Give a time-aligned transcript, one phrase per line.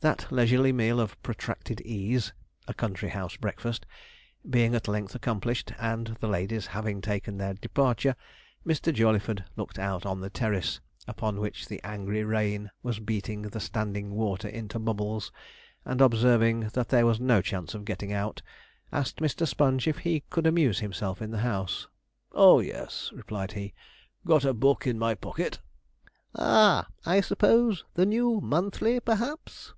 [0.00, 2.34] That leisurely meal of protracted ease,
[2.68, 3.86] a country house breakfast,
[4.50, 8.14] being at length accomplished, and the ladies having taken their departure,
[8.66, 8.92] Mr.
[8.92, 14.10] Jawleyford looked out on the terrace, upon which the angry rain was beating the standing
[14.10, 15.32] water into bubbles,
[15.86, 18.42] and observing that there was no chance of getting out,
[18.92, 19.48] asked Mr.
[19.48, 21.88] Sponge if he could amuse himself in the house.
[22.32, 23.72] 'Oh yes,' replied he,
[24.26, 25.60] 'got a book in my pocket.'
[26.34, 29.72] 'Ah, I suppose the New Monthly, perhaps?'